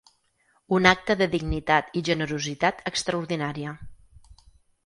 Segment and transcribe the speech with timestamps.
[0.77, 3.75] Un acte de dignitat i generositat extraordinària.